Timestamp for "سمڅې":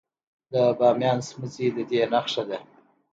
1.27-1.67